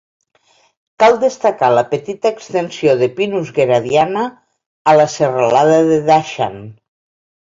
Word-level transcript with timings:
Cal 1.01 1.17
destacar 1.23 1.67
la 1.79 1.83
petita 1.91 2.31
extensió 2.35 2.95
de 3.03 3.09
"Pinus 3.19 3.51
geradiana" 3.59 4.25
a 4.93 4.97
la 5.01 5.07
serralada 5.17 5.77
de 5.91 6.01
Dachan. 6.09 6.59